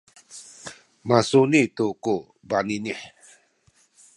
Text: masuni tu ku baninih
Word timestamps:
masuni 1.07 1.61
tu 1.75 1.85
ku 2.03 2.15
baninih 2.49 3.01